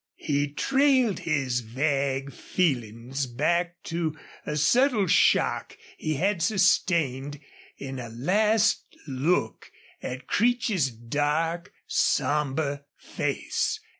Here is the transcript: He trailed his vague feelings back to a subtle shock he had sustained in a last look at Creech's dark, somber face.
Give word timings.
He 0.17 0.47
trailed 0.51 1.19
his 1.19 1.59
vague 1.59 2.33
feelings 2.33 3.27
back 3.27 3.75
to 3.83 4.17
a 4.47 4.55
subtle 4.57 5.05
shock 5.05 5.77
he 5.95 6.15
had 6.15 6.41
sustained 6.41 7.39
in 7.77 7.99
a 7.99 8.09
last 8.09 8.83
look 9.07 9.71
at 10.01 10.25
Creech's 10.25 10.89
dark, 10.89 11.71
somber 11.85 12.85
face. 12.97 13.79